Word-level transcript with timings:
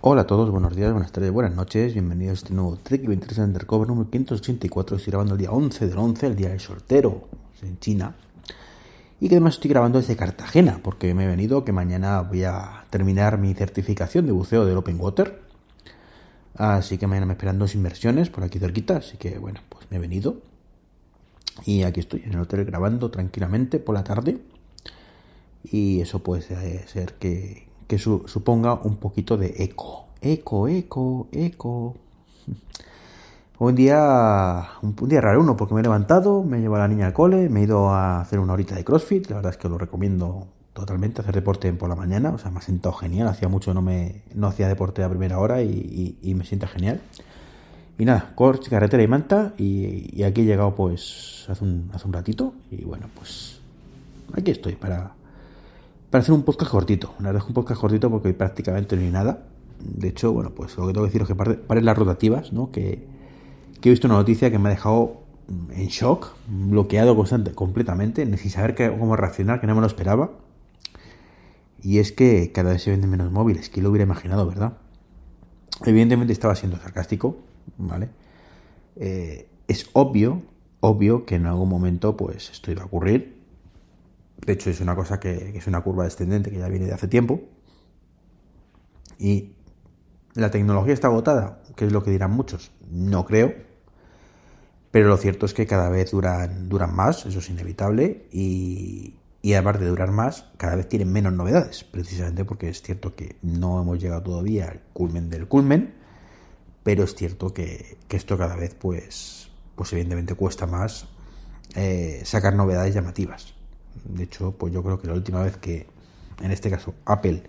Hola 0.00 0.22
a 0.22 0.26
todos, 0.28 0.48
buenos 0.52 0.76
días, 0.76 0.92
buenas 0.92 1.10
tardes, 1.10 1.32
buenas 1.32 1.56
noches, 1.56 1.92
bienvenidos 1.92 2.38
a 2.38 2.42
este 2.44 2.54
nuevo 2.54 2.76
Trek 2.76 3.04
23 3.04 3.38
Undercover 3.38 3.88
número 3.88 4.08
584. 4.08 4.96
Estoy 4.96 5.10
grabando 5.10 5.34
el 5.34 5.40
día 5.40 5.50
11 5.50 5.88
del 5.88 5.98
11, 5.98 6.26
el 6.28 6.36
día 6.36 6.50
del 6.50 6.60
soltero 6.60 7.26
en 7.62 7.80
China. 7.80 8.14
Y 9.18 9.28
que 9.28 9.34
además 9.34 9.54
estoy 9.54 9.70
grabando 9.70 9.98
desde 9.98 10.14
Cartagena, 10.14 10.78
porque 10.84 11.14
me 11.14 11.24
he 11.24 11.26
venido 11.26 11.64
que 11.64 11.72
mañana 11.72 12.20
voy 12.20 12.44
a 12.44 12.84
terminar 12.90 13.38
mi 13.38 13.54
certificación 13.54 14.24
de 14.26 14.30
buceo 14.30 14.64
del 14.64 14.76
Open 14.76 15.00
Water. 15.00 15.42
Así 16.54 16.96
que 16.96 17.08
mañana 17.08 17.26
me 17.26 17.32
esperan 17.32 17.58
dos 17.58 17.74
inversiones 17.74 18.30
por 18.30 18.44
aquí 18.44 18.60
cerquita, 18.60 18.98
así 18.98 19.16
que 19.16 19.40
bueno, 19.40 19.58
pues 19.68 19.90
me 19.90 19.96
he 19.96 20.00
venido. 20.00 20.36
Y 21.64 21.82
aquí 21.82 21.98
estoy 21.98 22.22
en 22.24 22.34
el 22.34 22.40
hotel 22.40 22.64
grabando 22.64 23.10
tranquilamente 23.10 23.80
por 23.80 23.96
la 23.96 24.04
tarde. 24.04 24.38
Y 25.64 26.00
eso 26.02 26.22
puede 26.22 26.42
ser 26.42 27.14
que, 27.14 27.67
que 27.88 27.98
suponga 27.98 28.74
un 28.74 28.96
poquito 28.96 29.36
de 29.36 29.54
eco. 29.58 30.04
Eco, 30.20 30.68
eco, 30.68 31.26
eco. 31.32 31.96
Un 33.58 33.74
día, 33.74 34.68
un, 34.82 34.94
día 35.08 35.20
raro 35.20 35.40
uno, 35.40 35.56
porque 35.56 35.74
me 35.74 35.80
he 35.80 35.82
levantado, 35.82 36.44
me 36.44 36.58
he 36.58 36.60
llevado 36.60 36.84
a 36.84 36.86
la 36.86 36.94
niña 36.94 37.06
al 37.06 37.12
cole, 37.12 37.48
me 37.48 37.60
he 37.60 37.62
ido 37.64 37.88
a 37.90 38.20
hacer 38.20 38.38
una 38.38 38.52
horita 38.52 38.76
de 38.76 38.84
CrossFit, 38.84 39.28
la 39.30 39.36
verdad 39.36 39.50
es 39.50 39.58
que 39.58 39.68
lo 39.68 39.78
recomiendo 39.78 40.46
totalmente, 40.74 41.22
hacer 41.22 41.34
deporte 41.34 41.72
por 41.72 41.88
la 41.88 41.96
mañana, 41.96 42.30
o 42.30 42.38
sea, 42.38 42.52
me 42.52 42.58
ha 42.58 42.62
sentado 42.62 42.94
genial, 42.94 43.26
hacía 43.26 43.48
mucho 43.48 43.74
no 43.74 43.82
me 43.82 44.22
no 44.32 44.46
hacía 44.46 44.68
deporte 44.68 45.02
a 45.02 45.08
primera 45.08 45.40
hora 45.40 45.60
y, 45.62 46.34
me 46.36 46.44
sienta 46.44 46.68
genial. 46.68 47.00
Y 47.98 48.04
nada, 48.04 48.32
coche, 48.36 48.70
carretera 48.70 49.02
y 49.02 49.08
manta, 49.08 49.54
y, 49.58 50.22
aquí 50.22 50.42
he 50.42 50.44
llegado 50.44 50.76
pues 50.76 51.46
hace 51.48 51.64
hace 51.92 52.06
un 52.06 52.12
ratito, 52.12 52.54
y 52.70 52.84
bueno, 52.84 53.06
pues 53.16 53.60
aquí 54.34 54.52
estoy 54.52 54.76
para, 54.76 55.14
para 56.10 56.22
hacer 56.22 56.34
un 56.34 56.42
podcast 56.42 56.70
cortito. 56.70 57.14
Una 57.18 57.32
vez 57.32 57.44
un 57.44 57.54
podcast 57.54 57.80
cortito 57.80 58.10
porque 58.10 58.32
prácticamente 58.32 58.96
no 58.96 59.02
hay 59.02 59.10
nada. 59.10 59.46
De 59.78 60.08
hecho, 60.08 60.32
bueno, 60.32 60.50
pues 60.50 60.76
lo 60.76 60.86
que 60.86 60.92
tengo 60.92 61.06
que 61.06 61.12
decir 61.12 61.22
es 61.22 61.28
que 61.28 61.34
paren 61.34 61.84
las 61.84 61.96
rotativas, 61.96 62.52
¿no? 62.52 62.70
Que, 62.70 63.06
he 63.82 63.90
visto 63.90 64.06
una 64.06 64.16
noticia 64.16 64.50
que 64.50 64.58
me 64.58 64.68
ha 64.68 64.72
dejado 64.72 65.22
en 65.48 65.86
shock, 65.86 66.34
bloqueado 66.48 67.16
constante, 67.16 67.52
completamente, 67.52 68.24
sin 68.36 68.50
saber 68.50 68.74
cómo 68.98 69.16
reaccionar, 69.16 69.60
que 69.60 69.66
no 69.66 69.74
me 69.74 69.80
lo 69.80 69.86
esperaba. 69.86 70.30
Y 71.80 71.98
es 71.98 72.10
que 72.10 72.50
cada 72.52 72.72
vez 72.72 72.82
se 72.82 72.90
venden 72.90 73.10
menos 73.10 73.30
móviles, 73.30 73.70
que 73.70 73.80
lo 73.80 73.90
hubiera 73.90 74.04
imaginado, 74.04 74.46
¿verdad? 74.46 74.78
Evidentemente 75.86 76.32
estaba 76.32 76.56
siendo 76.56 76.76
sarcástico, 76.78 77.36
¿vale? 77.76 78.08
Eh, 78.96 79.48
es 79.68 79.88
obvio, 79.92 80.42
obvio 80.80 81.24
que 81.24 81.36
en 81.36 81.46
algún 81.46 81.68
momento 81.68 82.16
pues 82.16 82.50
esto 82.50 82.72
iba 82.72 82.82
a 82.82 82.86
ocurrir 82.86 83.37
de 84.46 84.52
hecho, 84.52 84.70
es 84.70 84.80
una 84.80 84.94
cosa 84.94 85.20
que, 85.20 85.56
es 85.56 85.66
una 85.66 85.82
curva 85.82 86.04
descendente 86.04 86.50
que 86.50 86.58
ya 86.58 86.68
viene 86.68 86.86
de 86.86 86.94
hace 86.94 87.08
tiempo. 87.08 87.40
Y 89.18 89.54
la 90.34 90.50
tecnología 90.50 90.94
está 90.94 91.08
agotada, 91.08 91.62
que 91.76 91.86
es 91.86 91.92
lo 91.92 92.02
que 92.02 92.10
dirán 92.10 92.30
muchos. 92.30 92.70
No 92.90 93.24
creo. 93.24 93.52
Pero 94.90 95.08
lo 95.08 95.16
cierto 95.16 95.46
es 95.46 95.54
que 95.54 95.66
cada 95.66 95.90
vez 95.90 96.12
duran, 96.12 96.68
duran 96.68 96.94
más, 96.94 97.26
eso 97.26 97.40
es 97.40 97.50
inevitable. 97.50 98.28
Y, 98.32 99.16
además 99.52 99.80
de 99.80 99.86
durar 99.86 100.12
más, 100.12 100.50
cada 100.56 100.76
vez 100.76 100.88
tienen 100.88 101.12
menos 101.12 101.32
novedades. 101.32 101.84
Precisamente 101.84 102.44
porque 102.44 102.68
es 102.68 102.80
cierto 102.80 103.14
que 103.14 103.36
no 103.42 103.80
hemos 103.82 104.00
llegado 104.00 104.22
todavía 104.22 104.68
al 104.68 104.80
culmen 104.92 105.28
del 105.28 105.48
culmen. 105.48 105.94
Pero 106.84 107.04
es 107.04 107.14
cierto 107.14 107.52
que, 107.52 107.98
esto 108.08 108.38
cada 108.38 108.56
vez, 108.56 108.74
pues, 108.74 109.50
pues 109.74 109.92
evidentemente 109.92 110.34
cuesta 110.34 110.66
más 110.66 111.08
eh, 111.74 112.22
sacar 112.24 112.54
novedades 112.54 112.94
llamativas. 112.94 113.57
De 114.04 114.24
hecho, 114.24 114.52
pues 114.52 114.72
yo 114.72 114.82
creo 114.82 115.00
que 115.00 115.06
la 115.06 115.14
última 115.14 115.42
vez 115.42 115.56
que, 115.56 115.86
en 116.42 116.50
este 116.50 116.70
caso, 116.70 116.94
Apple 117.04 117.42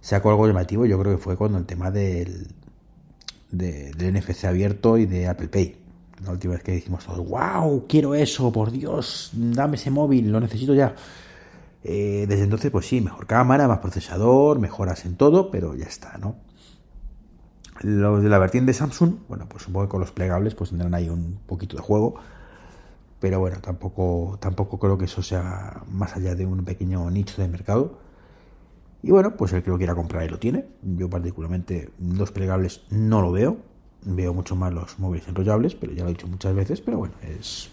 sacó 0.00 0.30
algo 0.30 0.46
llamativo, 0.46 0.86
yo 0.86 0.98
creo 0.98 1.16
que 1.16 1.22
fue 1.22 1.36
cuando 1.36 1.58
el 1.58 1.66
tema 1.66 1.90
del, 1.90 2.48
del 3.50 4.14
NFC 4.14 4.44
abierto 4.44 4.98
y 4.98 5.06
de 5.06 5.28
Apple 5.28 5.48
Pay. 5.48 5.76
La 6.24 6.30
última 6.30 6.54
vez 6.54 6.62
que 6.62 6.72
dijimos 6.72 7.04
todos, 7.04 7.26
wow, 7.28 7.86
quiero 7.88 8.14
eso, 8.14 8.52
por 8.52 8.70
Dios, 8.70 9.30
dame 9.32 9.76
ese 9.76 9.90
móvil, 9.90 10.30
lo 10.30 10.40
necesito 10.40 10.74
ya. 10.74 10.94
Eh, 11.82 12.24
desde 12.28 12.44
entonces, 12.44 12.70
pues 12.70 12.86
sí, 12.86 13.00
mejor 13.00 13.26
cámara, 13.26 13.68
más 13.68 13.78
procesador, 13.78 14.58
mejoras 14.58 15.04
en 15.04 15.16
todo, 15.16 15.50
pero 15.50 15.74
ya 15.74 15.84
está, 15.84 16.16
¿no? 16.18 16.36
Los 17.82 18.22
de 18.22 18.28
la 18.28 18.38
vertiente 18.38 18.68
de 18.68 18.74
Samsung, 18.74 19.16
bueno, 19.28 19.46
pues 19.48 19.64
supongo 19.64 19.86
que 19.86 19.90
con 19.90 20.00
los 20.00 20.12
plegables 20.12 20.54
pues 20.54 20.70
tendrán 20.70 20.94
ahí 20.94 21.08
un 21.08 21.40
poquito 21.46 21.76
de 21.76 21.82
juego 21.82 22.14
pero 23.24 23.40
bueno, 23.40 23.56
tampoco, 23.62 24.36
tampoco 24.38 24.78
creo 24.78 24.98
que 24.98 25.06
eso 25.06 25.22
sea 25.22 25.82
más 25.90 26.14
allá 26.14 26.34
de 26.34 26.44
un 26.44 26.62
pequeño 26.62 27.10
nicho 27.10 27.40
de 27.40 27.48
mercado. 27.48 27.96
Y 29.02 29.12
bueno, 29.12 29.34
pues 29.34 29.54
el 29.54 29.62
que 29.62 29.70
lo 29.70 29.78
quiera 29.78 29.94
comprar 29.94 30.24
y 30.24 30.28
lo 30.28 30.38
tiene. 30.38 30.66
Yo 30.82 31.08
particularmente 31.08 31.88
los 31.98 32.32
plegables 32.32 32.82
no 32.90 33.22
lo 33.22 33.32
veo. 33.32 33.56
Veo 34.02 34.34
mucho 34.34 34.56
más 34.56 34.74
los 34.74 34.98
móviles 34.98 35.26
enrollables, 35.26 35.74
pero 35.74 35.94
ya 35.94 36.02
lo 36.02 36.10
he 36.10 36.12
dicho 36.12 36.26
muchas 36.26 36.54
veces, 36.54 36.82
pero 36.82 36.98
bueno, 36.98 37.14
es, 37.22 37.70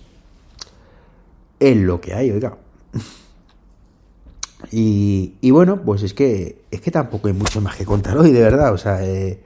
es 1.59 1.75
lo 1.75 1.99
que 1.99 2.13
hay, 2.13 2.31
oiga. 2.31 2.57
Y, 4.71 5.33
y, 5.41 5.51
bueno, 5.51 5.81
pues 5.81 6.03
es 6.03 6.13
que 6.13 6.61
es 6.69 6.79
que 6.79 6.91
tampoco 6.91 7.27
hay 7.27 7.33
mucho 7.33 7.59
más 7.59 7.75
que 7.75 7.83
contar 7.83 8.17
hoy, 8.17 8.31
de 8.31 8.41
verdad. 8.41 8.71
O 8.71 8.77
sea, 8.77 9.03
eh, 9.03 9.41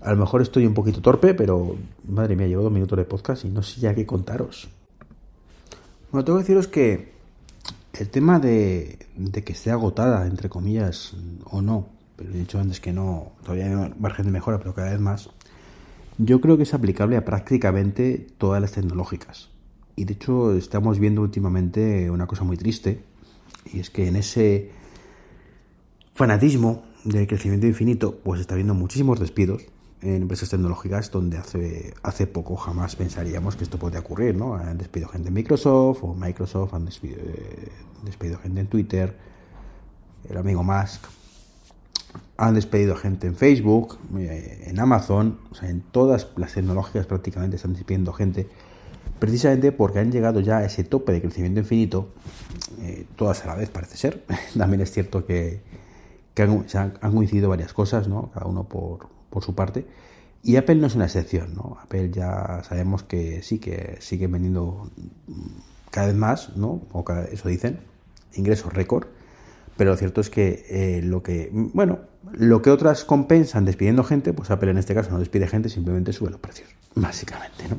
a 0.00 0.10
lo 0.12 0.16
mejor 0.16 0.42
estoy 0.42 0.66
un 0.66 0.74
poquito 0.74 1.00
torpe, 1.02 1.34
pero 1.34 1.76
madre 2.08 2.34
mía, 2.34 2.48
llevo 2.48 2.62
dos 2.62 2.72
minutos 2.72 2.98
de 2.98 3.04
podcast 3.04 3.44
y 3.44 3.50
no 3.50 3.62
sé 3.62 3.80
ya 3.80 3.94
qué 3.94 4.06
contaros. 4.06 4.70
Bueno, 6.12 6.24
tengo 6.24 6.38
que 6.38 6.42
deciros 6.42 6.66
que 6.66 7.12
el 7.92 8.08
tema 8.08 8.40
de, 8.40 8.98
que 9.44 9.52
esté 9.52 9.70
agotada, 9.70 10.26
entre 10.26 10.48
comillas, 10.48 11.14
o 11.44 11.62
no, 11.62 11.86
pero 12.16 12.30
he 12.30 12.36
dicho 12.36 12.58
antes 12.58 12.80
que 12.80 12.92
no, 12.92 13.32
todavía 13.44 13.66
hay 13.66 13.94
margen 13.96 14.26
de 14.26 14.32
mejora, 14.32 14.58
pero 14.58 14.74
cada 14.74 14.90
vez 14.90 14.98
más, 14.98 15.30
yo 16.18 16.40
creo 16.40 16.56
que 16.56 16.64
es 16.64 16.74
aplicable 16.74 17.16
a 17.16 17.24
prácticamente 17.24 18.26
todas 18.38 18.60
las 18.60 18.72
tecnológicas. 18.72 19.50
Y 19.94 20.04
de 20.04 20.14
hecho 20.14 20.52
estamos 20.54 20.98
viendo 20.98 21.22
últimamente 21.22 22.10
una 22.10 22.26
cosa 22.26 22.42
muy 22.42 22.56
triste, 22.56 23.04
y 23.72 23.78
es 23.78 23.88
que 23.90 24.08
en 24.08 24.16
ese 24.16 24.72
fanatismo 26.14 26.82
del 27.04 27.28
crecimiento 27.28 27.68
infinito, 27.68 28.18
pues 28.24 28.40
está 28.40 28.54
habiendo 28.54 28.74
muchísimos 28.74 29.20
despidos, 29.20 29.62
en 30.02 30.22
empresas 30.22 30.48
tecnológicas 30.48 31.10
donde 31.10 31.38
hace, 31.38 31.94
hace 32.02 32.26
poco 32.26 32.56
jamás 32.56 32.96
pensaríamos 32.96 33.56
que 33.56 33.64
esto 33.64 33.78
podía 33.78 34.00
ocurrir, 34.00 34.34
¿no? 34.34 34.54
Han 34.54 34.78
despedido 34.78 35.08
gente 35.08 35.28
en 35.28 35.34
Microsoft 35.34 36.02
o 36.02 36.14
Microsoft 36.14 36.74
han 36.74 36.86
despedido, 36.86 37.20
eh, 37.20 38.38
gente 38.42 38.60
en 38.60 38.66
Twitter, 38.66 39.16
el 40.28 40.36
amigo 40.36 40.62
Musk, 40.62 41.04
han 42.38 42.54
despedido 42.54 42.96
gente 42.96 43.26
en 43.26 43.36
Facebook, 43.36 43.98
eh, 44.16 44.64
en 44.66 44.80
Amazon, 44.80 45.38
o 45.50 45.54
sea, 45.54 45.68
en 45.68 45.82
todas 45.82 46.28
las 46.36 46.54
tecnológicas 46.54 47.06
prácticamente 47.06 47.56
están 47.56 47.74
despidiendo 47.74 48.12
gente, 48.14 48.48
precisamente 49.18 49.70
porque 49.70 49.98
han 49.98 50.10
llegado 50.10 50.40
ya 50.40 50.58
a 50.58 50.64
ese 50.64 50.82
tope 50.82 51.12
de 51.12 51.20
crecimiento 51.20 51.60
infinito, 51.60 52.08
eh, 52.80 53.06
todas 53.16 53.44
a 53.44 53.48
la 53.48 53.54
vez 53.54 53.68
parece 53.68 53.98
ser. 53.98 54.24
También 54.56 54.80
es 54.80 54.90
cierto 54.90 55.26
que, 55.26 55.60
han, 56.38 56.64
han 57.02 57.14
coincidido 57.14 57.50
varias 57.50 57.74
cosas, 57.74 58.08
¿no? 58.08 58.30
Cada 58.32 58.46
uno 58.46 58.64
por 58.64 59.19
por 59.30 59.44
su 59.44 59.54
parte. 59.54 59.86
Y 60.42 60.56
Apple 60.56 60.76
no 60.76 60.86
es 60.86 60.94
una 60.94 61.04
excepción, 61.04 61.54
¿no? 61.54 61.78
Apple 61.82 62.10
ya 62.10 62.62
sabemos 62.64 63.02
que 63.02 63.42
sí, 63.42 63.58
que 63.58 63.96
sigue 64.00 64.26
vendiendo 64.26 64.90
cada 65.90 66.06
vez 66.08 66.16
más, 66.16 66.56
¿no? 66.56 66.82
O 66.92 67.04
eso 67.30 67.48
dicen, 67.48 67.80
ingresos 68.34 68.72
récord. 68.72 69.06
Pero 69.76 69.92
lo 69.92 69.96
cierto 69.96 70.20
es 70.20 70.30
que 70.30 70.66
eh, 70.68 71.02
lo 71.02 71.22
que, 71.22 71.50
bueno, 71.52 72.00
lo 72.32 72.60
que 72.62 72.70
otras 72.70 73.04
compensan 73.04 73.64
despidiendo 73.64 74.04
gente, 74.04 74.32
pues 74.32 74.50
Apple 74.50 74.70
en 74.70 74.78
este 74.78 74.94
caso 74.94 75.10
no 75.10 75.18
despide 75.18 75.46
gente, 75.46 75.68
simplemente 75.68 76.12
sube 76.12 76.30
los 76.30 76.40
precios, 76.40 76.68
básicamente, 76.94 77.64
¿no? 77.68 77.78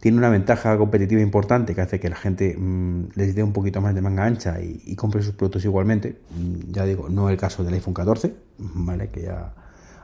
Tiene 0.00 0.16
una 0.16 0.28
ventaja 0.30 0.78
competitiva 0.78 1.20
importante 1.20 1.74
que 1.74 1.80
hace 1.80 1.98
que 1.98 2.08
la 2.08 2.16
gente 2.16 2.56
mm, 2.56 3.08
les 3.16 3.34
dé 3.34 3.42
un 3.42 3.52
poquito 3.52 3.80
más 3.80 3.94
de 3.94 4.00
manga 4.00 4.24
ancha 4.24 4.60
y, 4.60 4.80
y 4.86 4.94
compre 4.94 5.22
sus 5.22 5.34
productos 5.34 5.64
igualmente. 5.64 6.20
Mm, 6.30 6.72
ya 6.72 6.84
digo, 6.84 7.08
no 7.08 7.28
el 7.28 7.36
caso 7.36 7.64
del 7.64 7.74
iPhone 7.74 7.94
14, 7.94 8.34
¿vale? 8.58 9.08
Que 9.08 9.22
ya 9.22 9.52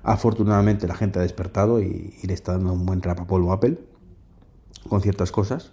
Afortunadamente 0.04 0.86
la 0.86 0.94
gente 0.94 1.18
ha 1.18 1.22
despertado 1.22 1.80
y, 1.80 2.14
le 2.22 2.34
está 2.34 2.52
dando 2.52 2.74
un 2.74 2.84
buen 2.84 3.00
rapapolvo 3.00 3.50
a 3.50 3.54
Apple 3.54 3.78
con 4.88 5.00
ciertas 5.00 5.32
cosas, 5.32 5.72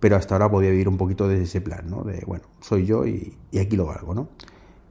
pero 0.00 0.16
hasta 0.16 0.34
ahora 0.34 0.50
podía 0.50 0.70
vivir 0.70 0.88
un 0.88 0.96
poquito 0.96 1.28
de 1.28 1.42
ese 1.42 1.60
plan, 1.60 1.88
¿no? 1.88 2.02
De, 2.02 2.24
bueno, 2.26 2.44
soy 2.60 2.84
yo 2.84 3.06
y, 3.06 3.32
aquí 3.58 3.76
lo 3.76 3.86
valgo, 3.86 4.12
¿no? 4.12 4.28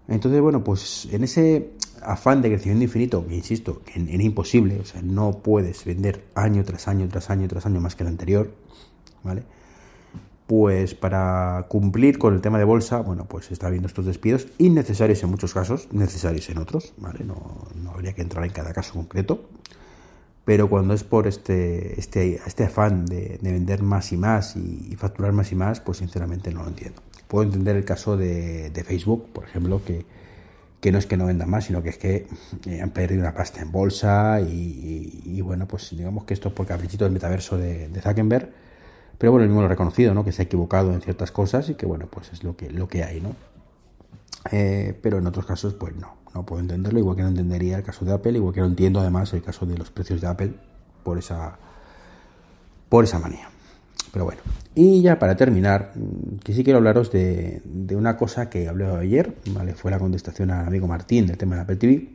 Entonces, 0.08 0.40
bueno, 0.42 0.64
pues 0.64 1.10
en 1.12 1.26
ese 1.26 1.72
afán 2.02 2.42
de 2.42 2.50
crecimiento 2.50 2.86
infinito, 2.86 3.28
que 3.28 3.36
insisto, 3.36 3.82
que 3.84 4.00
era 4.00 4.24
imposible, 4.24 4.80
o 4.80 4.86
sea, 4.86 5.02
no 5.02 5.40
puedes 5.40 5.84
vender 5.84 6.26
año 6.34 6.64
tras 6.64 6.88
año, 6.88 7.08
tras 7.10 7.30
año, 7.30 7.48
tras 7.50 7.66
año 7.66 7.82
más 7.82 7.96
que 7.96 8.04
el 8.04 8.10
anterior, 8.10 8.54
¿vale? 9.24 9.44
Pues 10.48 10.94
para 10.94 11.66
cumplir 11.70 12.18
con 12.18 12.34
el 12.34 12.42
tema 12.42 12.58
de 12.58 12.66
bolsa, 12.66 13.00
bueno, 13.00 13.26
pues 13.26 13.52
está 13.52 13.68
habiendo 13.68 13.88
estos 13.88 14.06
despidos 14.06 14.48
innecesarios 14.58 15.24
en 15.24 15.30
muchos 15.30 15.54
casos, 15.54 15.88
necesarios 15.92 16.50
en 16.50 16.58
otros, 16.58 16.94
¿vale? 16.98 17.24
No, 17.24 17.68
habría 17.94 18.14
que 18.14 18.22
entrar 18.22 18.44
en 18.44 18.52
cada 18.52 18.74
caso 18.74 18.94
concreto, 18.94 19.46
pero 20.44 20.68
cuando 20.70 20.94
es 20.94 21.04
por 21.04 21.28
este, 21.28 21.98
este, 22.00 22.42
este 22.46 22.66
afán 22.66 23.06
de, 23.06 23.40
vender 23.42 23.84
más 23.84 24.12
y 24.12 24.18
más 24.18 24.58
y, 24.58 24.96
facturar 24.98 25.32
más 25.32 25.52
y 25.52 25.56
más, 25.56 25.80
pues 25.80 26.00
sinceramente 26.00 26.52
no 26.52 26.64
lo 26.64 26.70
entiendo. 26.70 27.02
Puedo 27.28 27.46
entender 27.46 27.78
el 27.78 27.86
caso 27.86 28.18
de, 28.18 28.84
Facebook, 28.86 29.30
por 29.32 29.46
ejemplo, 29.46 29.82
que, 29.86 30.06
que 30.82 30.92
no 30.92 30.98
es 30.98 31.06
que 31.06 31.16
no 31.16 31.26
vendan 31.26 31.50
más, 31.50 31.66
sino 31.66 31.82
que 31.82 31.90
es 31.90 31.98
que 31.98 32.28
eh, 32.66 32.82
han 32.82 32.90
perdido 32.90 33.22
una 33.22 33.34
pasta 33.34 33.62
en 33.62 33.72
bolsa 33.72 34.42
y, 34.42 35.40
bueno, 35.42 35.66
pues 35.68 35.96
digamos 35.96 36.26
que 36.26 36.34
esto 36.34 36.50
es 36.50 36.54
por 36.54 36.68
caprichito 36.68 37.06
del 37.06 37.14
metaverso 37.14 37.58
de, 37.58 37.88
de, 37.88 38.02
Zuckerberg, 38.02 38.50
pero 39.18 39.32
bueno, 39.32 39.44
el 39.44 39.50
mismo 39.50 39.62
lo 39.62 39.68
ha 39.68 39.70
reconocido, 39.70 40.14
¿no? 40.14 40.24
Que 40.24 40.32
se 40.32 40.42
ha 40.42 40.46
equivocado 40.46 40.94
en 40.94 41.02
ciertas 41.02 41.32
cosas 41.32 41.70
y 41.70 41.76
que 41.76 41.86
bueno, 41.86 42.08
pues 42.10 42.32
es 42.34 42.44
lo 42.44 42.56
que, 42.56 42.70
lo 42.70 42.88
que 42.88 43.04
hay, 43.04 43.22
¿no? 43.22 43.36
Eh, 44.52 44.98
pero 45.02 45.20
en 45.20 45.28
otros 45.28 45.46
casos, 45.46 45.74
pues 45.74 45.96
no, 45.96 46.16
no 46.34 46.46
puedo 46.46 46.62
entenderlo, 46.62 47.00
igual 47.00 47.16
que 47.16 47.22
no 47.24 47.30
entendería 47.30 47.78
el 47.78 47.84
caso 47.84 48.06
de 48.06 48.14
Apple, 48.14 48.34
igual 48.34 48.54
que 48.54 48.62
no 48.62 48.68
entiendo 48.68 49.00
además 49.00 49.34
el 49.34 49.42
caso 49.42 49.66
de 49.66 49.78
los 49.78 49.90
precios 49.92 50.20
de 50.22 50.28
Apple 50.28 50.54
por 51.04 51.18
esa, 51.18 51.58
por 52.90 53.04
esa 53.04 53.20
manía. 53.20 53.50
Pero 54.12 54.26
bueno, 54.26 54.42
y 54.76 55.02
ya 55.02 55.18
para 55.18 55.36
terminar, 55.36 55.92
mm, 55.96 56.38
que 56.44 56.54
sí 56.54 56.64
quiero 56.64 56.78
hablaros 56.78 57.12
de, 57.12 57.62
una 57.96 58.16
cosa 58.18 58.50
que 58.50 58.68
hablé 58.68 58.86
ayer, 58.86 59.36
¿vale? 59.52 59.74
Fue 59.74 59.92
la 59.92 60.00
contestación 60.00 60.52
al 60.52 60.68
amigo 60.68 60.88
Martín 60.88 61.28
del 61.28 61.38
tema 61.38 61.56
de 61.56 61.62
Apple 61.62 61.76
TV. 61.78 62.10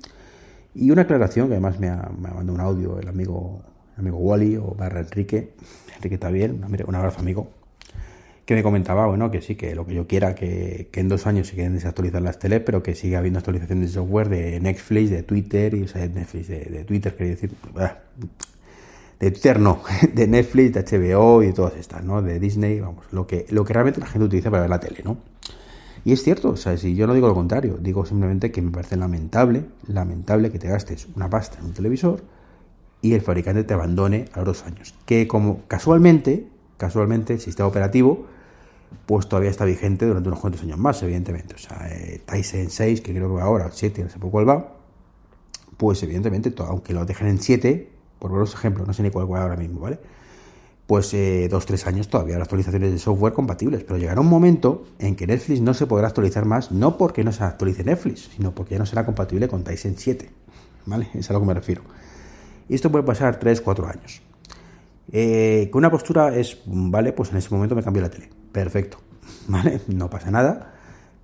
Y 0.75 0.91
una 0.91 1.03
aclaración, 1.03 1.49
que 1.49 1.55
además 1.55 1.81
me 1.81 1.89
ha, 1.89 2.09
mandado 2.17 2.53
un 2.53 2.61
audio 2.61 2.99
el 3.01 3.09
amigo, 3.09 3.63
amigo 3.99 4.19
Wally 4.19 4.57
o 4.57 4.75
barra 4.75 5.01
Enrique, 5.01 5.53
Enrique 5.97 6.15
está 6.15 6.31
bien, 6.31 6.65
un 6.87 6.95
abrazo 6.95 7.21
amigo, 7.21 7.49
que 8.49 8.55
me 8.55 8.63
comentaba, 8.63 9.07
bueno, 9.07 9.31
que 9.31 9.43
sí, 9.43 9.57
que 9.57 9.75
lo 9.75 9.87
que 9.87 9.93
yo 9.93 10.07
quiera, 10.07 10.35
que, 10.35 10.89
en 10.95 11.09
dos 11.09 11.27
años 11.27 11.49
se 11.49 11.55
queden 11.55 11.75
desactualizar 11.75 12.23
las 12.23 12.39
teles, 12.39 12.63
pero 12.65 12.83
que 12.83 12.95
siga 12.95 13.19
habiendo 13.19 13.41
actualizaciones 13.41 13.91
de 13.91 13.95
software 13.95 14.31
de 14.31 14.59
Netflix, 14.59 15.11
de 15.11 15.23
Twitter, 15.23 15.75
y 15.75 15.83
o 15.83 15.87
de 15.87 16.09
Netflix, 16.09 16.49
de, 16.49 16.85
Twitter, 16.87 17.15
quería 17.15 17.35
decir, 17.35 17.51
de 19.21 19.31
Twitter 19.31 19.61
no, 19.61 19.83
de 20.15 20.27
Netflix, 20.27 20.73
de 20.73 20.83
HBO 20.83 21.43
y 21.43 21.49
de 21.49 21.53
todas 21.53 21.77
estas, 21.77 22.03
¿no? 22.03 22.23
De 22.23 22.41
Disney, 22.41 22.81
vamos, 22.81 23.05
lo 23.13 23.27
que, 23.27 23.45
lo 23.51 23.67
que 23.67 23.75
realmente 23.75 24.01
la 24.01 24.07
gente 24.07 24.25
utiliza 24.25 24.51
para 24.51 24.63
ver 24.63 24.71
la 24.71 24.81
tele, 24.81 25.03
¿no? 25.05 25.19
Y 26.07 26.13
es 26.13 26.23
cierto, 26.23 26.49
o 26.49 26.57
sea, 26.57 26.75
si 26.79 26.95
yo 26.95 27.07
no 27.07 27.13
digo 27.13 27.29
lo 27.29 27.35
contrario, 27.35 27.77
digo 27.79 28.07
simplemente 28.07 28.51
que 28.51 28.63
me 28.63 28.71
parece 28.71 28.97
lamentable, 28.97 29.65
lamentable 29.89 30.51
que 30.51 30.59
te 30.59 30.69
gastes 30.69 31.07
una 31.15 31.29
pasta 31.29 31.59
en 31.59 31.67
un 31.67 31.73
televisor 31.75 32.23
y 33.01 33.15
el 33.15 33.21
fabricante 33.21 33.65
te 33.65 33.75
abandone 33.75 34.27
a 34.33 34.39
los 34.39 34.47
dos 34.47 34.65
años. 34.65 34.95
Que 35.07 35.29
como 35.29 35.63
casualmente, 35.69 36.49
casualmente 36.77 37.35
el 37.35 37.41
sistema 37.41 37.69
operativo, 37.69 38.27
pues 39.07 39.29
todavía 39.29 39.51
está 39.51 39.65
vigente 39.65 40.07
durante 40.07 40.29
unos 40.29 40.41
cuantos 40.41 40.63
años 40.63 40.79
más, 40.79 41.03
evidentemente. 41.03 41.55
O 41.55 41.59
sea, 41.59 41.89
eh, 41.91 42.23
Tyson 42.25 42.71
6, 42.71 43.01
que 43.01 43.13
creo 43.13 43.29
que 43.29 43.35
va 43.35 43.45
ahora, 43.45 43.71
7, 43.73 44.05
no 44.05 44.11
sé 44.11 44.19
por 44.19 44.31
cuál 44.31 44.49
va, 44.49 44.75
pues 45.77 46.03
evidentemente, 46.03 46.53
aunque 46.59 46.93
lo 46.93 47.05
dejen 47.05 47.29
en 47.29 47.39
7, 47.39 47.91
por 48.19 48.33
veros 48.33 48.55
ejemplos, 48.55 48.87
no 48.87 48.93
sé 48.93 49.03
ni 49.03 49.11
cuál 49.11 49.33
va 49.33 49.43
ahora 49.43 49.57
mismo, 49.57 49.81
¿vale? 49.81 49.99
Pues 50.87 51.13
eh, 51.13 51.49
dos, 51.51 51.67
tres 51.67 51.87
años 51.87 52.09
todavía 52.09 52.35
las 52.39 52.45
actualizaciones 52.45 52.91
de 52.91 52.99
software 52.99 53.35
compatibles, 53.35 53.85
pero 53.85 53.99
llegará 53.99 54.21
un 54.21 54.27
momento 54.29 54.87
en 54.99 55.17
que 55.17 55.27
Netflix 55.27 55.61
no 55.61 55.75
se 55.75 55.87
podrá 55.87 56.09
actualizar 56.09 56.47
más, 56.47 56.73
no 56.73 56.97
porque 56.97 57.25
no 57.25 57.33
se 57.33 57.45
actualice 57.45 57.85
Netflix, 57.85 58.31
sino 58.35 58.55
porque 58.55 58.75
ya 58.75 58.79
no 58.79 58.87
será 58.87 59.05
compatible 59.05 59.49
con 59.49 59.65
Tyson 59.65 59.95
7, 59.97 60.31
¿vale? 60.87 61.11
Es 61.15 61.29
a 61.31 61.35
lo 61.35 61.41
que 61.41 61.47
me 61.47 61.55
refiero. 61.55 61.83
Y 62.69 62.75
esto 62.75 62.91
puede 62.91 63.05
pasar 63.05 63.39
3, 63.39 63.61
4 63.61 63.87
años. 63.87 64.23
Eh, 65.13 65.69
que 65.73 65.79
una 65.79 65.91
postura 65.91 66.35
es, 66.37 66.59
vale, 66.67 67.13
pues 67.13 67.31
en 67.31 67.39
ese 67.39 67.51
momento 67.51 67.75
me 67.75 67.83
cambio 67.83 68.03
la 68.03 68.11
tele. 68.11 68.29
Perfecto, 68.53 68.99
¿vale? 69.49 69.81
No 69.89 70.11
pasa 70.11 70.31
nada. 70.31 70.75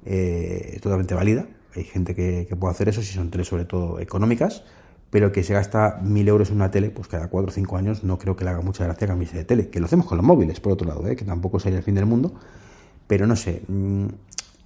Eh, 0.04 0.72
es 0.74 0.80
totalmente 0.80 1.14
válida. 1.14 1.46
Hay 1.76 1.84
gente 1.84 2.14
que, 2.14 2.48
puede 2.58 2.72
hacer 2.72 2.88
eso 2.88 3.02
si 3.02 3.12
son 3.12 3.30
teles 3.30 3.48
sobre 3.48 3.64
todo 3.64 3.98
económicas 4.00 4.62
pero 5.10 5.30
que 5.30 5.44
se 5.44 5.54
gasta 5.54 6.00
mil 6.02 6.26
euros 6.26 6.50
en 6.50 6.56
una 6.56 6.72
tele, 6.72 6.90
pues 6.90 7.06
cada 7.06 7.28
cuatro 7.28 7.48
o 7.48 7.54
cinco 7.54 7.76
años 7.76 8.02
no 8.02 8.18
creo 8.18 8.34
que 8.34 8.42
le 8.42 8.50
haga 8.50 8.62
mucha 8.62 8.82
gracia 8.82 9.06
cambiarse 9.06 9.36
de 9.36 9.44
tele. 9.44 9.68
Que 9.68 9.78
lo 9.78 9.86
hacemos 9.86 10.06
con 10.06 10.18
los 10.18 10.26
móviles, 10.26 10.58
por 10.58 10.72
otro 10.72 10.88
lado, 10.88 11.06
¿eh? 11.06 11.14
que 11.14 11.24
tampoco 11.24 11.60
sería 11.60 11.78
el 11.78 11.84
fin 11.84 11.94
del 11.94 12.04
mundo. 12.04 12.34
Pero 13.06 13.24
no 13.24 13.36
sé, 13.36 13.62
mmm, 13.68 14.06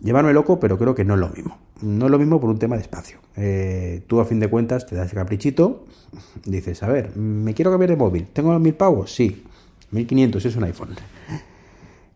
llevarme 0.01 0.33
loco, 0.33 0.61
pero 0.61 0.79
creo 0.79 0.95
que 0.95 1.05
no 1.05 1.15
es 1.15 1.21
lo 1.21 1.29
mismo. 1.29 1.59
No 1.83 2.07
es 2.07 2.11
lo 2.11 2.19
mismo 2.19 2.41
por 2.41 2.51
un 2.51 2.59
tema 2.59 2.77
de 2.77 2.83
espacio. 2.83 3.19
Eh, 3.37 4.03
tú 4.07 4.21
a 4.21 4.25
fin 4.25 4.41
de 4.41 4.49
cuentas 4.49 4.87
te 4.87 4.97
das 4.97 5.11
el 5.11 5.17
caprichito, 5.17 5.85
dices, 6.45 6.83
a 6.83 6.89
ver, 6.89 7.17
me 7.17 7.55
quiero 7.55 7.71
cambiar 7.71 7.91
de 7.91 7.97
móvil, 7.97 8.27
¿tengo 8.33 8.59
mil 8.59 8.75
pavos? 8.75 9.15
Sí, 9.15 9.45
1500 9.91 10.45
es 10.45 10.57
un 10.57 10.65
iPhone. 10.65 10.91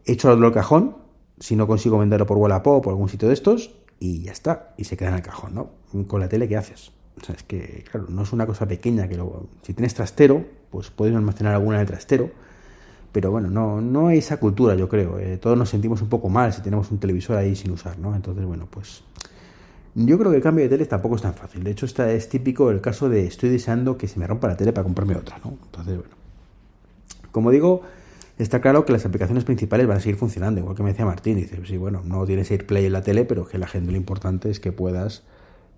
Echo 0.04 0.30
al 0.30 0.52
cajón, 0.52 0.96
si 1.38 1.56
no 1.56 1.66
consigo 1.66 1.98
venderlo 1.98 2.26
por 2.26 2.38
Wallapop 2.38 2.78
o 2.78 2.82
por 2.82 2.92
algún 2.92 3.08
sitio 3.08 3.28
de 3.28 3.34
estos, 3.34 3.74
y 4.00 4.22
ya 4.22 4.32
está, 4.32 4.74
y 4.76 4.84
se 4.84 4.96
queda 4.96 5.10
en 5.10 5.14
el 5.16 5.22
cajón, 5.22 5.54
¿no? 5.54 5.70
Con 6.08 6.20
la 6.20 6.28
tele, 6.28 6.48
¿qué 6.48 6.56
haces? 6.56 6.90
O 7.20 7.24
sea, 7.24 7.36
es 7.36 7.42
que, 7.44 7.84
claro, 7.90 8.06
no 8.08 8.22
es 8.22 8.32
una 8.32 8.46
cosa 8.46 8.66
pequeña 8.66 9.06
que 9.06 9.16
lo, 9.16 9.48
si 9.62 9.74
tienes 9.74 9.94
trastero, 9.94 10.44
pues 10.70 10.90
puedes 10.90 11.14
almacenar 11.14 11.54
alguna 11.54 11.76
en 11.76 11.82
el 11.82 11.86
trastero, 11.86 12.30
pero 13.12 13.30
bueno, 13.30 13.50
no, 13.50 13.80
no 13.80 14.08
hay 14.08 14.18
esa 14.18 14.38
cultura, 14.38 14.74
yo 14.74 14.88
creo. 14.88 15.18
Eh, 15.18 15.36
todos 15.36 15.56
nos 15.56 15.68
sentimos 15.68 16.00
un 16.00 16.08
poco 16.08 16.28
mal 16.28 16.52
si 16.52 16.62
tenemos 16.62 16.90
un 16.90 16.98
televisor 16.98 17.36
ahí 17.36 17.54
sin 17.54 17.70
usar, 17.70 17.98
¿no? 17.98 18.14
Entonces, 18.16 18.44
bueno, 18.44 18.66
pues 18.70 19.04
yo 19.94 20.18
creo 20.18 20.30
que 20.30 20.38
el 20.38 20.42
cambio 20.42 20.64
de 20.64 20.70
tele 20.70 20.86
tampoco 20.86 21.16
es 21.16 21.22
tan 21.22 21.34
fácil. 21.34 21.62
De 21.62 21.70
hecho, 21.70 21.84
esta 21.84 22.10
es 22.10 22.30
típico 22.30 22.70
el 22.70 22.80
caso 22.80 23.10
de 23.10 23.26
estoy 23.26 23.50
deseando 23.50 23.98
que 23.98 24.08
se 24.08 24.18
me 24.18 24.26
rompa 24.26 24.48
la 24.48 24.56
tele 24.56 24.72
para 24.72 24.84
comprarme 24.84 25.14
otra, 25.14 25.38
¿no? 25.44 25.58
Entonces, 25.64 25.96
bueno. 25.96 26.14
Como 27.30 27.50
digo, 27.50 27.82
está 28.38 28.60
claro 28.60 28.84
que 28.84 28.92
las 28.92 29.04
aplicaciones 29.04 29.44
principales 29.44 29.86
van 29.86 29.98
a 29.98 30.00
seguir 30.00 30.16
funcionando, 30.16 30.60
igual 30.60 30.76
que 30.76 30.82
me 30.82 30.90
decía 30.90 31.04
Martín, 31.04 31.36
dice, 31.36 31.60
sí, 31.66 31.76
bueno, 31.76 32.02
no 32.04 32.24
tienes 32.24 32.50
AirPlay 32.50 32.86
en 32.86 32.92
la 32.92 33.02
tele, 33.02 33.24
pero 33.24 33.46
que 33.46 33.58
la 33.58 33.66
gente 33.66 33.90
lo 33.90 33.96
importante 33.96 34.50
es 34.50 34.60
que 34.60 34.72
puedas 34.72 35.22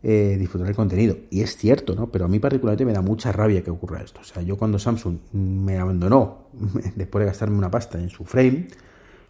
eh, 0.06 0.36
disfrutar 0.38 0.68
el 0.68 0.76
contenido. 0.76 1.16
Y 1.30 1.40
es 1.40 1.56
cierto, 1.56 1.94
¿no? 1.94 2.10
Pero 2.10 2.26
a 2.26 2.28
mí 2.28 2.38
particularmente 2.38 2.84
me 2.84 2.92
da 2.92 3.00
mucha 3.00 3.32
rabia 3.32 3.62
que 3.62 3.70
ocurra 3.70 4.02
esto. 4.02 4.20
O 4.20 4.24
sea, 4.24 4.42
yo 4.42 4.58
cuando 4.58 4.78
Samsung 4.78 5.16
me 5.32 5.78
abandonó, 5.78 6.48
después 6.94 7.20
de 7.22 7.26
gastarme 7.26 7.56
una 7.56 7.70
pasta 7.70 7.98
en 7.98 8.10
su 8.10 8.26
frame, 8.26 8.68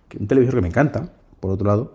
que 0.09 0.19
un 0.19 0.27
televisor 0.27 0.57
que 0.57 0.63
me 0.63 0.69
encanta, 0.69 1.13
por 1.39 1.53
otro 1.53 1.69
lado, 1.69 1.95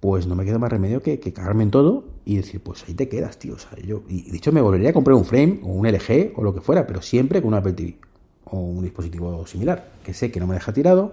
pues 0.00 0.26
no 0.26 0.34
me 0.34 0.44
queda 0.44 0.58
más 0.58 0.72
remedio 0.72 1.00
que, 1.00 1.20
que 1.20 1.32
cagarme 1.32 1.62
en 1.62 1.70
todo 1.70 2.04
y 2.24 2.38
decir, 2.38 2.60
pues 2.60 2.84
ahí 2.88 2.94
te 2.94 3.08
quedas, 3.08 3.38
tío. 3.38 3.54
O 3.54 3.58
sea, 3.58 3.78
yo, 3.78 4.02
y 4.08 4.32
de 4.32 4.36
hecho 4.36 4.50
me 4.50 4.60
volvería 4.60 4.90
a 4.90 4.92
comprar 4.92 5.16
un 5.16 5.24
frame 5.24 5.60
o 5.62 5.68
un 5.68 5.86
LG 5.86 6.32
o 6.34 6.42
lo 6.42 6.52
que 6.52 6.60
fuera, 6.60 6.88
pero 6.88 7.02
siempre 7.02 7.40
con 7.40 7.48
un 7.48 7.54
Apple 7.54 7.74
TV 7.74 7.98
o 8.46 8.58
un 8.58 8.82
dispositivo 8.82 9.46
similar, 9.46 9.92
que 10.02 10.12
sé 10.12 10.32
que 10.32 10.40
no 10.40 10.48
me 10.48 10.54
deja 10.54 10.72
tirado, 10.72 11.12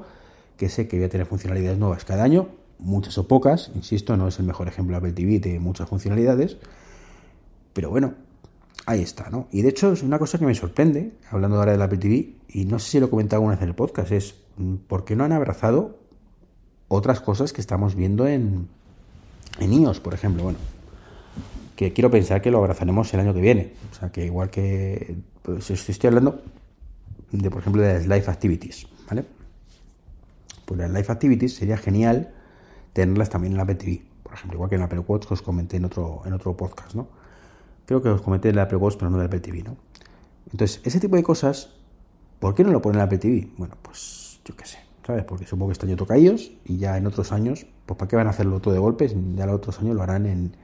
que 0.58 0.70
sé 0.70 0.88
que 0.88 0.98
voy 0.98 1.06
a 1.06 1.10
tener 1.10 1.28
funcionalidades 1.28 1.78
nuevas 1.78 2.04
cada 2.04 2.24
año, 2.24 2.50
muchas 2.80 3.18
o 3.18 3.28
pocas, 3.28 3.72
insisto, 3.76 4.18
no 4.18 4.28
es 4.28 4.40
el 4.40 4.46
mejor 4.46 4.68
ejemplo 4.68 4.98
Apple 4.98 5.12
TV 5.12 5.40
de 5.40 5.60
muchas 5.60 5.88
funcionalidades, 5.88 6.58
pero 7.74 7.90
bueno, 7.90 8.14
ahí 8.86 9.02
está, 9.02 9.30
¿no? 9.30 9.48
Y 9.52 9.62
de 9.62 9.70
hecho 9.70 9.94
es 9.94 10.02
una 10.02 10.18
cosa 10.18 10.40
que 10.40 10.46
me 10.46 10.56
sorprende, 10.56 11.14
hablando 11.30 11.58
ahora 11.58 11.74
del 11.74 11.82
Apple 11.82 11.98
TV, 12.00 12.34
y 12.50 12.66
no 12.66 12.80
sé 12.80 12.92
si 12.92 13.00
lo 13.00 13.08
he 13.08 13.10
comentado 13.10 13.38
alguna 13.38 13.56
vez 13.56 13.64
en 13.64 13.70
el 13.70 13.76
podcast, 13.76 14.12
es 14.12 14.36
mm, 14.58 14.76
¿por 14.88 15.06
qué 15.06 15.16
no 15.16 15.24
han 15.24 15.32
abrazado 15.32 16.00
otras 16.88 17.22
cosas 17.22 17.54
que 17.54 17.62
estamos 17.62 17.96
viendo 17.96 18.28
en, 18.28 18.68
en 19.60 19.74
iOS, 19.74 20.00
por 20.00 20.14
ejemplo? 20.14 20.44
Bueno, 20.44 20.58
que 21.76 21.94
quiero 21.94 22.12
pensar 22.12 22.42
que 22.42 22.52
lo 22.52 22.58
abrazaremos 22.58 23.14
el 23.14 23.22
año 23.22 23.34
que 23.34 23.42
viene. 23.42 23.74
O 23.92 23.96
sea, 23.96 24.12
que 24.12 24.26
igual 24.26 24.50
que 24.50 25.16
pues, 25.42 25.70
estoy 25.72 26.08
hablando 26.08 26.42
de, 27.32 27.50
por 27.50 27.62
ejemplo, 27.62 27.82
de 27.82 27.94
las 27.94 28.04
Live 28.04 28.26
Activities, 28.28 28.88
¿vale? 29.08 29.24
Pues 30.66 30.78
las 30.78 30.90
Live 30.90 31.06
Activities 31.08 31.56
sería 31.56 31.78
genial 31.78 32.34
tenerlas 32.94 33.30
también 33.30 33.54
en 33.54 33.58
la 33.58 33.66
TV, 33.66 34.04
por 34.24 34.34
ejemplo, 34.34 34.58
igual 34.58 34.70
que 34.70 34.76
en 34.76 34.80
la 34.80 34.86
Apple 34.86 35.00
Watch 35.00 35.28
que 35.28 35.34
os 35.34 35.42
comenté 35.42 35.78
en 35.78 35.86
otro, 35.86 36.22
en 36.26 36.34
otro 36.34 36.56
podcast, 36.56 36.94
¿no? 36.96 37.08
Creo 37.86 38.02
que 38.02 38.10
os 38.10 38.22
comenté 38.22 38.50
en 38.50 38.56
la 38.56 38.64
Apple 38.64 38.78
Watch, 38.78 38.96
pero 38.98 39.10
no 39.10 39.18
en 39.18 39.22
la 39.22 39.26
Apple 39.28 39.40
TV, 39.40 39.64
¿no? 39.64 39.78
Entonces, 40.52 40.82
ese 40.84 41.00
tipo 41.00 41.16
de 41.16 41.24
cosas, 41.24 41.74
¿por 42.40 42.56
qué 42.56 42.64
no 42.64 42.72
lo 42.72 42.82
ponen 42.82 42.96
en 42.96 43.00
la 43.00 43.04
Apple 43.06 43.18
TV? 43.18 43.50
Bueno, 43.58 43.76
pues 43.82 44.40
yo 44.46 44.56
qué 44.56 44.66
sé, 44.66 44.80
¿sabes? 45.06 45.24
Porque 45.24 45.46
supongo 45.46 45.70
que 45.70 45.74
este 45.74 45.86
año 45.86 45.96
toca 45.96 46.16
ellos 46.16 46.52
y 46.66 46.78
ya 46.78 46.98
en 46.98 47.08
otros 47.08 47.32
años, 47.32 47.66
pues 47.86 47.98
¿para 47.98 48.08
qué 48.08 48.16
van 48.16 48.28
a 48.28 48.32
hacerlo 48.32 48.60
todo 48.60 48.74
de 48.74 48.80
golpes? 48.80 49.16
Ya 49.36 49.44
en 49.44 49.50
otros 49.50 49.80
años 49.80 49.96
lo 49.96 50.04
harán 50.04 50.26
en, 50.26 50.56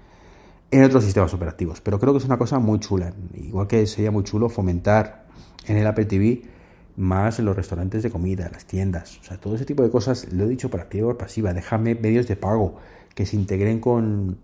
en 0.71 0.83
otros 0.83 1.03
sistemas 1.03 1.33
operativos. 1.33 1.81
Pero 1.81 1.99
creo 1.99 2.13
que 2.13 2.19
es 2.19 2.25
una 2.25 2.37
cosa 2.37 2.59
muy 2.59 2.79
chula. 2.79 3.13
Igual 3.33 3.67
que 3.67 3.85
sería 3.87 4.11
muy 4.11 4.23
chulo 4.23 4.49
fomentar 4.49 5.25
en 5.67 5.77
el 5.77 5.87
Apple 5.87 6.05
TV 6.05 6.54
más 6.97 7.39
los 7.39 7.55
restaurantes 7.55 8.03
de 8.03 8.11
comida, 8.11 8.49
las 8.51 8.65
tiendas. 8.65 9.19
O 9.19 9.23
sea, 9.23 9.37
todo 9.37 9.55
ese 9.55 9.65
tipo 9.65 9.83
de 9.83 9.89
cosas, 9.89 10.31
lo 10.31 10.45
he 10.45 10.47
dicho 10.47 10.69
para 10.69 10.83
activa 10.83 11.09
o 11.09 11.17
pasiva. 11.17 11.53
Déjame 11.53 11.95
medios 11.95 12.27
de 12.27 12.35
pago 12.35 12.77
que 13.13 13.25
se 13.25 13.35
integren 13.35 13.79
con, 13.79 14.37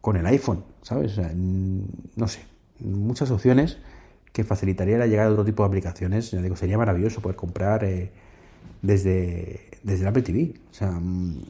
con 0.00 0.16
el 0.16 0.26
iPhone, 0.26 0.64
¿sabes? 0.82 1.18
no 1.18 2.28
sé, 2.28 2.40
muchas 2.80 3.30
opciones 3.30 3.78
que 4.32 4.44
facilitaría 4.44 4.98
la 4.98 5.06
llegada 5.06 5.28
de 5.28 5.32
otro 5.32 5.44
tipo 5.44 5.62
de 5.62 5.68
aplicaciones. 5.68 6.30
Ya 6.30 6.42
digo, 6.42 6.56
sería 6.56 6.76
maravilloso 6.76 7.20
poder 7.20 7.36
comprar 7.36 7.84
eh, 7.84 8.10
desde, 8.82 9.70
desde 9.82 10.02
el 10.02 10.08
Apple 10.08 10.22
TV. 10.22 10.54
O 10.70 10.74
sea, 10.74 10.90
mm, 10.90 11.40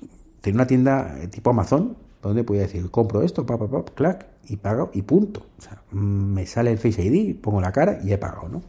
tener 0.41 0.55
una 0.55 0.67
tienda 0.67 1.19
eh, 1.21 1.29
tipo 1.29 1.51
Amazon 1.51 1.97
donde 2.23 2.45
podía 2.45 2.63
decir, 2.63 2.91
compro 2.91 3.23
esto, 3.23 3.47
pa, 3.47 3.59
pa, 3.59 3.69
pa, 3.69 3.85
clac, 3.95 4.27
y 4.49 4.57
pago 4.57 4.91
y 4.95 5.03
punto. 5.03 5.47
O 5.59 5.63
sea, 5.63 5.83
mm, 5.93 6.35
me 6.35 6.47
sale 6.47 6.71
el 6.71 6.79
Face 6.79 7.03
ID, 7.03 7.37
pongo 7.37 7.61
la 7.61 7.73
cara 7.73 8.01
y 8.03 8.13
he 8.13 8.19
pagado, 8.19 8.49
¿no? 8.49 8.63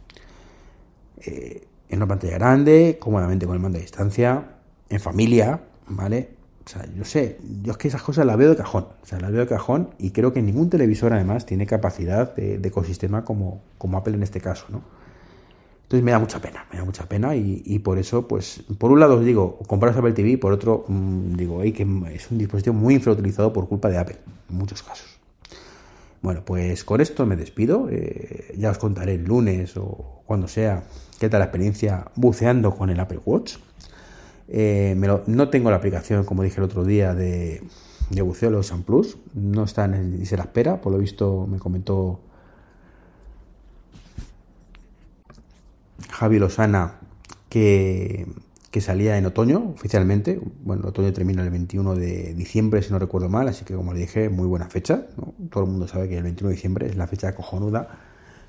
Eh, 1.24 1.66
en 1.88 1.98
una 1.98 2.06
pantalla 2.06 2.34
grande, 2.34 2.98
cómodamente 3.00 3.46
con 3.46 3.54
el 3.54 3.62
mando 3.62 3.78
a 3.78 3.80
distancia, 3.80 4.44
en 4.90 5.00
familia, 5.00 5.60
¿vale? 5.86 6.30
O 6.66 6.68
sea, 6.68 6.84
yo 6.94 7.04
sé, 7.04 7.38
yo 7.62 7.72
es 7.72 7.78
que 7.78 7.88
esas 7.88 8.02
cosas 8.02 8.26
las 8.26 8.36
veo 8.36 8.50
de 8.50 8.56
cajón. 8.56 8.88
O 9.02 9.06
sea, 9.06 9.18
las 9.20 9.32
veo 9.32 9.40
de 9.40 9.46
cajón 9.46 9.94
y 9.98 10.10
creo 10.10 10.34
que 10.34 10.42
ningún 10.42 10.68
televisor 10.68 11.14
además 11.14 11.46
tiene 11.46 11.66
capacidad 11.66 12.34
de, 12.34 12.56
ecosistema 12.62 13.24
como, 13.24 13.62
como 13.78 13.96
Apple 13.96 14.14
en 14.14 14.22
este 14.22 14.40
caso, 14.40 14.66
¿no? 14.68 14.82
Entonces 15.84 16.04
me 16.04 16.10
da 16.10 16.18
mucha 16.18 16.38
pena, 16.42 16.66
me 16.70 16.78
da 16.78 16.84
mucha 16.84 17.08
pena 17.08 17.34
y, 17.34 17.78
por 17.78 17.96
eso, 17.96 18.28
pues, 18.28 18.62
por 18.76 18.90
un 18.90 19.00
lado 19.00 19.16
os 19.16 19.24
digo, 19.24 19.56
compraros 19.66 19.96
Apple 19.96 20.12
TV, 20.12 20.36
por 20.36 20.52
otro, 20.52 20.84
mm, 20.86 21.32
digo, 21.32 21.60
hey, 21.62 21.72
que 21.72 21.86
es 22.12 22.30
un 22.30 22.36
dispositivo 22.36 22.74
muy 22.74 22.96
infrautilizado 22.96 23.50
por 23.54 23.66
culpa 23.66 23.88
de 23.88 23.96
Apple, 23.96 24.18
en 24.50 24.56
muchos 24.58 24.82
casos. 24.82 25.17
Bueno, 26.20 26.44
pues 26.44 26.84
con 26.84 27.00
esto 27.00 27.26
me 27.26 27.36
despido. 27.36 27.88
Eh, 27.90 28.54
ya 28.58 28.70
os 28.70 28.78
contaré 28.78 29.14
el 29.14 29.24
lunes 29.24 29.76
o 29.76 30.22
cuando 30.26 30.48
sea 30.48 30.82
qué 31.18 31.28
tal 31.28 31.40
la 31.40 31.46
experiencia 31.46 32.06
buceando 32.16 32.74
con 32.74 32.90
el 32.90 32.98
Apple 33.00 33.20
Watch. 33.24 33.56
Eh, 34.48 34.96
no 35.26 35.48
tengo 35.48 35.70
la 35.70 35.76
aplicación, 35.76 36.24
como 36.24 36.42
dije 36.42 36.56
el 36.58 36.64
otro 36.64 36.84
día, 36.84 37.14
de, 37.14 37.62
de 38.10 38.22
buceo 38.22 38.50
los 38.50 38.70
Plus. 38.86 39.18
No 39.34 39.64
está 39.64 39.86
ni 39.86 40.26
se 40.26 40.36
la 40.36 40.44
espera. 40.44 40.80
Por 40.80 40.92
lo 40.92 40.98
visto 40.98 41.46
me 41.46 41.58
comentó 41.58 42.20
Javi 46.10 46.38
Lozana 46.38 46.94
que, 47.48 48.26
que 48.70 48.80
salía 48.80 49.16
en 49.16 49.26
otoño 49.26 49.72
oficialmente. 49.74 50.40
Bueno, 50.62 50.82
el 50.82 50.88
otoño 50.88 51.12
termina 51.12 51.42
el 51.42 51.50
21 51.50 51.94
de 51.94 52.34
diciembre, 52.34 52.82
si 52.82 52.92
no 52.92 52.98
recuerdo 52.98 53.28
mal, 53.28 53.48
así 53.48 53.64
que 53.64 53.74
como 53.74 53.92
le 53.94 54.00
dije, 54.00 54.28
muy 54.28 54.46
buena 54.46 54.68
fecha. 54.68 55.06
Todo 55.50 55.64
el 55.64 55.70
mundo 55.70 55.88
sabe 55.88 56.08
que 56.08 56.16
el 56.16 56.22
21 56.22 56.48
de 56.50 56.54
diciembre 56.54 56.86
es 56.86 56.96
la 56.96 57.06
fecha 57.06 57.34
cojonuda 57.34 57.88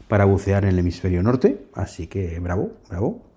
para 0.08 0.26
bucear 0.26 0.64
en 0.64 0.72
el 0.72 0.80
hemisferio 0.80 1.24
norte, 1.24 1.68
así 1.74 2.08
que 2.08 2.40
bravo, 2.40 2.72
bravo. 2.90 3.30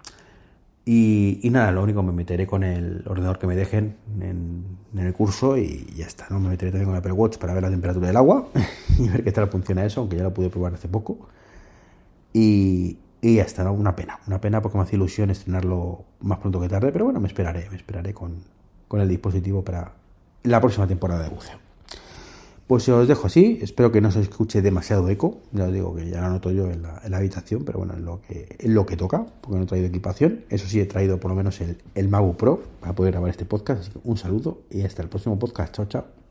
Y, 0.84 1.48
nada, 1.52 1.70
lo 1.70 1.82
único, 1.82 2.02
me 2.02 2.12
meteré 2.12 2.46
con 2.46 2.64
el 2.64 3.04
ordenador 3.06 3.38
que 3.38 3.46
me 3.46 3.54
dejen 3.54 3.94
en, 4.20 4.64
el 4.98 5.12
curso 5.12 5.56
y 5.56 5.86
ya 5.96 6.06
está, 6.06 6.26
¿no? 6.28 6.40
Me 6.40 6.48
meteré 6.48 6.72
también 6.72 6.86
con 6.86 6.94
el 6.94 6.98
Apple 6.98 7.12
Watch 7.12 7.38
para 7.38 7.54
ver 7.54 7.62
la 7.62 7.70
temperatura 7.70 8.08
del 8.08 8.16
agua 8.16 8.48
y 8.98 9.08
ver 9.08 9.22
qué 9.22 9.30
tal 9.30 9.48
funciona 9.48 9.84
eso, 9.84 10.00
aunque 10.00 10.16
ya 10.16 10.24
lo 10.24 10.34
pude 10.34 10.50
probar 10.50 10.74
hace 10.74 10.88
poco. 10.88 11.28
Y, 12.32 12.98
y 13.24 13.36
ya 13.36 13.44
está, 13.44 13.70
una 13.70 13.94
pena, 13.94 14.18
una 14.26 14.40
pena 14.40 14.60
porque 14.60 14.76
me 14.76 14.82
hace 14.82 14.96
ilusión 14.96 15.30
estrenarlo 15.30 16.04
más 16.20 16.40
pronto 16.40 16.60
que 16.60 16.68
tarde, 16.68 16.90
pero 16.90 17.04
bueno, 17.04 17.20
me 17.20 17.28
esperaré, 17.28 17.70
me 17.70 17.76
esperaré 17.76 18.12
con, 18.12 18.42
el 18.92 19.08
dispositivo 19.08 19.62
para 19.64 19.92
la 20.42 20.60
próxima 20.60 20.88
temporada 20.88 21.22
de 21.22 21.28
buceo. 21.30 21.56
Pues 22.66 22.88
os 22.88 23.06
dejo 23.06 23.28
así, 23.28 23.60
espero 23.62 23.92
que 23.92 24.00
no 24.00 24.10
se 24.10 24.20
escuche 24.20 24.60
demasiado 24.60 25.08
eco, 25.08 25.38
ya 25.52 25.66
os 25.66 25.72
digo 25.72 25.94
que 25.94 26.10
ya 26.10 26.20
lo 26.20 26.30
noto 26.30 26.50
yo 26.50 26.68
en 26.68 26.82
la, 26.82 27.16
habitación, 27.16 27.64
pero 27.64 27.78
bueno, 27.78 27.94
es 27.94 28.00
lo, 28.00 28.20
que, 28.22 28.56
es 28.58 28.68
lo 28.68 28.84
que 28.86 28.96
toca, 28.96 29.24
porque 29.40 29.56
no 29.56 29.62
he 29.62 29.66
traído 29.66 29.86
equipación, 29.86 30.44
eso 30.48 30.66
sí 30.66 30.80
he 30.80 30.86
traído 30.86 31.20
por 31.20 31.30
lo 31.30 31.36
menos 31.36 31.60
el, 31.60 31.78
el 31.94 32.10
Pro 32.36 32.60
para 32.80 32.92
poder 32.94 33.12
grabar 33.12 33.30
este 33.30 33.44
podcast, 33.44 33.82
así 33.82 33.90
que 33.92 34.00
un 34.02 34.16
saludo 34.16 34.62
y 34.68 34.82
hasta 34.82 35.00
el 35.00 35.08
próximo 35.08 35.38
podcast, 35.38 35.74
chao 35.74 35.86
chao. 35.86 36.21